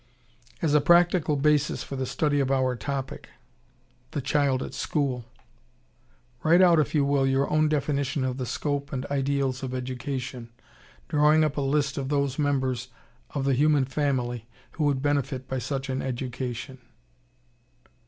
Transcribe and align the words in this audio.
As 0.63 0.73
a 0.73 0.81
practical 0.81 1.35
basis 1.35 1.83
for 1.83 1.95
the 1.95 2.07
study 2.07 2.39
of 2.39 2.49
our 2.49 2.75
topic, 2.75 3.29
"The 4.13 4.19
Child 4.23 4.63
at 4.63 4.73
School," 4.73 5.25
write 6.41 6.59
out 6.63 6.79
if 6.79 6.95
you 6.95 7.05
will 7.05 7.27
your 7.27 7.47
own 7.51 7.69
definition 7.69 8.23
of 8.23 8.37
the 8.37 8.47
scope 8.47 8.91
and 8.91 9.05
ideals 9.11 9.61
of 9.61 9.75
education, 9.75 10.49
drawing 11.07 11.43
up 11.43 11.55
a 11.55 11.61
list 11.61 11.99
of 11.99 12.09
those 12.09 12.39
members 12.39 12.87
of 13.35 13.45
the 13.45 13.53
human 13.53 13.85
family 13.85 14.47
who 14.71 14.85
would 14.85 15.03
benefit 15.03 15.47
by 15.47 15.59
such 15.59 15.87
an 15.87 16.01
education. 16.01 16.79